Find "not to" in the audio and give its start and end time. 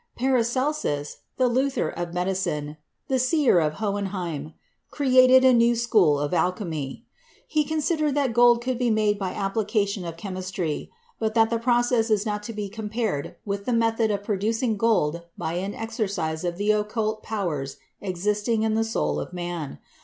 12.25-12.51